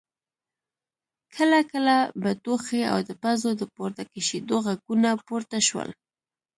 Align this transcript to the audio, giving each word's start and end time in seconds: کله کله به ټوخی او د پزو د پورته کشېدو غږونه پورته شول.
کله 1.35 1.59
کله 1.71 1.97
به 2.21 2.31
ټوخی 2.43 2.81
او 2.91 2.99
د 3.07 3.09
پزو 3.21 3.49
د 3.57 3.63
پورته 3.75 4.03
کشېدو 4.13 4.55
غږونه 4.65 5.09
پورته 5.27 5.57
شول. 5.67 5.89